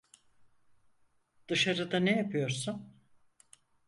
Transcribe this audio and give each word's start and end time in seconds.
Dışarıda 1.47 1.99
ne 1.99 2.11
yapıyorsun? 2.17 2.93